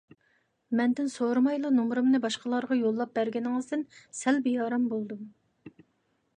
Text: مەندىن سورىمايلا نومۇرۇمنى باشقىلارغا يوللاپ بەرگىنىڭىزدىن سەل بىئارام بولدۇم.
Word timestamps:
مەندىن 0.77 1.11
سورىمايلا 1.15 1.69
نومۇرۇمنى 1.75 2.21
باشقىلارغا 2.25 2.79
يوللاپ 2.81 3.13
بەرگىنىڭىزدىن 3.21 3.87
سەل 4.23 4.41
بىئارام 4.49 4.89
بولدۇم. 4.97 5.33